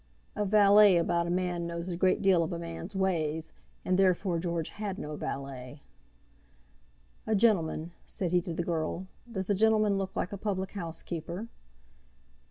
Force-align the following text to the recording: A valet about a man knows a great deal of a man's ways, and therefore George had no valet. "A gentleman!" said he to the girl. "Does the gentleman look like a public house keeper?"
A 0.35 0.45
valet 0.45 0.97
about 0.97 1.27
a 1.27 1.29
man 1.29 1.67
knows 1.67 1.89
a 1.89 1.95
great 1.95 2.23
deal 2.23 2.41
of 2.41 2.51
a 2.51 2.57
man's 2.57 2.95
ways, 2.95 3.51
and 3.85 3.99
therefore 3.99 4.39
George 4.39 4.69
had 4.69 4.97
no 4.97 5.15
valet. 5.15 5.83
"A 7.27 7.35
gentleman!" 7.35 7.91
said 8.07 8.31
he 8.31 8.41
to 8.41 8.53
the 8.55 8.63
girl. 8.63 9.05
"Does 9.31 9.45
the 9.45 9.53
gentleman 9.53 9.99
look 9.99 10.15
like 10.15 10.33
a 10.33 10.37
public 10.39 10.71
house 10.71 11.03
keeper?" 11.03 11.49